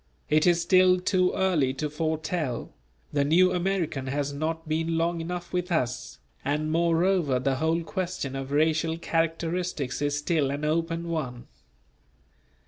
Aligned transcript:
It 0.31 0.47
is 0.47 0.59
still 0.59 0.99
too 0.99 1.31
early 1.33 1.75
to 1.75 1.87
foretell; 1.87 2.73
the 3.13 3.23
new 3.23 3.53
American 3.53 4.07
has 4.07 4.33
not 4.33 4.67
been 4.67 4.97
long 4.97 5.21
enough 5.21 5.53
with 5.53 5.71
us, 5.71 6.17
and 6.43 6.71
moreover 6.71 7.37
the 7.37 7.57
whole 7.57 7.83
question 7.83 8.35
of 8.35 8.51
racial 8.51 8.97
characteristics 8.97 10.01
is 10.01 10.17
still 10.17 10.49
an 10.49 10.65
open 10.65 11.07
one. 11.07 11.45